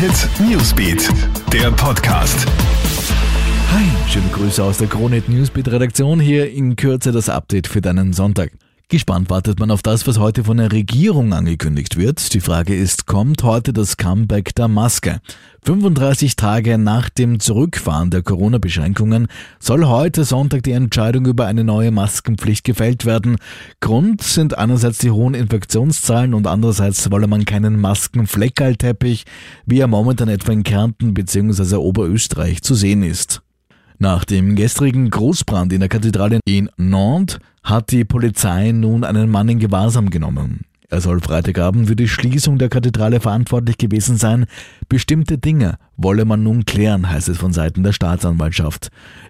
Hit 0.00 0.30
Newsbeat, 0.40 1.10
der 1.52 1.70
Podcast. 1.72 2.46
Hi, 3.70 3.84
schöne 4.08 4.28
Grüße 4.32 4.64
aus 4.64 4.78
der 4.78 4.88
Kronit 4.88 5.28
Newsbeat 5.28 5.68
Redaktion. 5.68 6.18
Hier 6.18 6.50
in 6.50 6.74
Kürze 6.74 7.12
das 7.12 7.28
Update 7.28 7.66
für 7.66 7.82
deinen 7.82 8.14
Sonntag. 8.14 8.50
Gespannt 8.90 9.30
wartet 9.30 9.60
man 9.60 9.70
auf 9.70 9.82
das, 9.82 10.08
was 10.08 10.18
heute 10.18 10.42
von 10.42 10.56
der 10.56 10.72
Regierung 10.72 11.32
angekündigt 11.32 11.96
wird. 11.96 12.34
Die 12.34 12.40
Frage 12.40 12.74
ist, 12.74 13.06
kommt 13.06 13.44
heute 13.44 13.72
das 13.72 13.96
Comeback 13.96 14.52
der 14.56 14.66
Maske? 14.66 15.20
35 15.62 16.34
Tage 16.34 16.76
nach 16.76 17.08
dem 17.08 17.38
Zurückfahren 17.38 18.10
der 18.10 18.22
Corona-Beschränkungen 18.22 19.28
soll 19.60 19.86
heute 19.86 20.24
Sonntag 20.24 20.64
die 20.64 20.72
Entscheidung 20.72 21.24
über 21.26 21.46
eine 21.46 21.62
neue 21.62 21.92
Maskenpflicht 21.92 22.64
gefällt 22.64 23.04
werden. 23.04 23.36
Grund 23.78 24.22
sind 24.22 24.58
einerseits 24.58 24.98
die 24.98 25.12
hohen 25.12 25.34
Infektionszahlen 25.34 26.34
und 26.34 26.48
andererseits 26.48 27.12
wolle 27.12 27.28
man 27.28 27.44
keinen 27.44 27.80
Maskenfleckerlteppich, 27.80 29.24
wie 29.66 29.78
er 29.78 29.86
momentan 29.86 30.28
etwa 30.28 30.50
in 30.50 30.64
Kärnten 30.64 31.14
bzw. 31.14 31.76
Oberösterreich 31.76 32.62
zu 32.62 32.74
sehen 32.74 33.04
ist. 33.04 33.40
Nach 34.02 34.24
dem 34.24 34.56
gestrigen 34.56 35.10
Großbrand 35.10 35.74
in 35.74 35.80
der 35.80 35.90
Kathedrale 35.90 36.40
in 36.46 36.70
Nantes 36.78 37.38
hat 37.62 37.90
die 37.90 38.06
Polizei 38.06 38.72
nun 38.72 39.04
einen 39.04 39.28
Mann 39.28 39.50
in 39.50 39.58
Gewahrsam 39.58 40.08
genommen. 40.08 40.60
Er 40.88 41.02
soll 41.02 41.20
Freitagabend 41.20 41.86
für 41.86 41.96
die 41.96 42.08
Schließung 42.08 42.56
der 42.56 42.70
Kathedrale 42.70 43.20
verantwortlich 43.20 43.76
gewesen 43.76 44.16
sein. 44.16 44.46
Bestimmte 44.88 45.36
Dinge 45.36 45.76
wolle 45.98 46.24
man 46.24 46.42
nun 46.42 46.64
klären, 46.64 47.10
heißt 47.10 47.28
es 47.28 47.36
von 47.36 47.52
Seiten 47.52 47.82
der 47.82 47.92
Staatsanwaltschaft. 47.92 48.88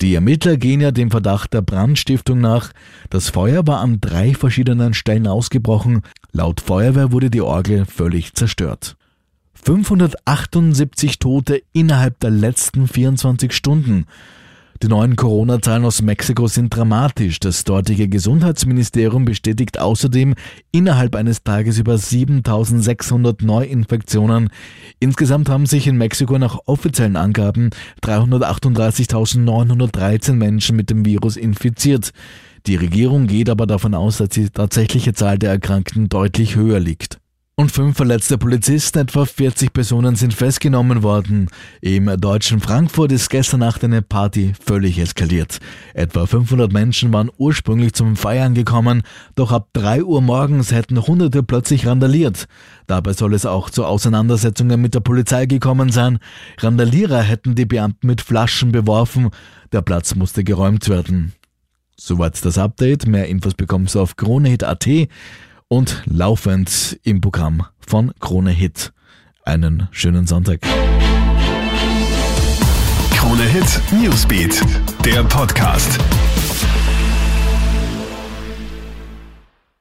Die 0.00 0.14
Ermittler 0.14 0.56
gehen 0.56 0.80
ja 0.80 0.92
dem 0.92 1.10
Verdacht 1.10 1.52
der 1.54 1.62
Brandstiftung 1.62 2.40
nach. 2.40 2.70
Das 3.10 3.30
Feuer 3.30 3.66
war 3.66 3.80
an 3.80 4.00
drei 4.00 4.32
verschiedenen 4.32 4.94
Stellen 4.94 5.26
ausgebrochen. 5.26 6.02
Laut 6.30 6.60
Feuerwehr 6.60 7.10
wurde 7.10 7.30
die 7.30 7.42
Orgel 7.42 7.84
völlig 7.84 8.34
zerstört. 8.34 8.94
578 9.54 11.18
Tote 11.18 11.64
innerhalb 11.72 12.20
der 12.20 12.30
letzten 12.30 12.86
24 12.86 13.52
Stunden. 13.52 14.06
Die 14.82 14.88
neuen 14.88 15.14
Corona-Zahlen 15.14 15.84
aus 15.84 16.02
Mexiko 16.02 16.48
sind 16.48 16.74
dramatisch. 16.74 17.38
Das 17.38 17.62
dortige 17.62 18.08
Gesundheitsministerium 18.08 19.24
bestätigt 19.24 19.78
außerdem 19.78 20.34
innerhalb 20.72 21.14
eines 21.14 21.44
Tages 21.44 21.78
über 21.78 21.96
7600 21.96 23.42
Neuinfektionen. 23.42 24.50
Insgesamt 24.98 25.48
haben 25.48 25.66
sich 25.66 25.86
in 25.86 25.98
Mexiko 25.98 26.36
nach 26.36 26.58
offiziellen 26.66 27.14
Angaben 27.14 27.70
338.913 28.02 30.32
Menschen 30.32 30.74
mit 30.74 30.90
dem 30.90 31.04
Virus 31.04 31.36
infiziert. 31.36 32.10
Die 32.66 32.74
Regierung 32.74 33.28
geht 33.28 33.50
aber 33.50 33.68
davon 33.68 33.94
aus, 33.94 34.16
dass 34.16 34.30
die 34.30 34.50
tatsächliche 34.50 35.12
Zahl 35.12 35.38
der 35.38 35.50
Erkrankten 35.50 36.08
deutlich 36.08 36.56
höher 36.56 36.80
liegt 36.80 37.21
und 37.62 37.70
fünf 37.70 37.96
verletzte 37.96 38.38
Polizisten, 38.38 38.98
etwa 38.98 39.24
40 39.24 39.72
Personen 39.72 40.16
sind 40.16 40.34
festgenommen 40.34 41.04
worden. 41.04 41.48
Im 41.80 42.06
deutschen 42.20 42.58
Frankfurt 42.58 43.12
ist 43.12 43.30
gestern 43.30 43.60
Nacht 43.60 43.84
eine 43.84 44.02
Party 44.02 44.52
völlig 44.60 44.98
eskaliert. 44.98 45.60
Etwa 45.94 46.26
500 46.26 46.72
Menschen 46.72 47.12
waren 47.12 47.30
ursprünglich 47.38 47.92
zum 47.92 48.16
Feiern 48.16 48.54
gekommen, 48.54 49.02
doch 49.36 49.52
ab 49.52 49.68
3 49.74 50.02
Uhr 50.02 50.20
morgens 50.22 50.72
hätten 50.72 51.06
Hunderte 51.06 51.44
plötzlich 51.44 51.86
randaliert. 51.86 52.48
Dabei 52.88 53.12
soll 53.12 53.32
es 53.32 53.46
auch 53.46 53.70
zu 53.70 53.84
Auseinandersetzungen 53.84 54.80
mit 54.80 54.94
der 54.94 55.00
Polizei 55.00 55.46
gekommen 55.46 55.92
sein. 55.92 56.18
Randalierer 56.58 57.22
hätten 57.22 57.54
die 57.54 57.66
Beamten 57.66 58.08
mit 58.08 58.22
Flaschen 58.22 58.72
beworfen. 58.72 59.30
Der 59.70 59.82
Platz 59.82 60.16
musste 60.16 60.42
geräumt 60.42 60.88
werden. 60.88 61.32
Soweit 61.96 62.44
das 62.44 62.58
Update. 62.58 63.06
Mehr 63.06 63.28
Infos 63.28 63.54
bekommst 63.54 63.94
du 63.94 64.00
auf 64.00 64.16
kronehit.at 64.16 64.88
und 65.68 66.02
laufend 66.06 66.98
im 67.02 67.20
Programm 67.20 67.66
von 67.78 68.12
Krone 68.20 68.50
Hit. 68.50 68.92
Einen 69.44 69.88
schönen 69.90 70.26
Sonntag. 70.26 70.60
Krone 73.14 73.44
Hit 73.44 73.80
Newsbeat, 73.92 74.60
der 75.04 75.24
Podcast. 75.24 75.98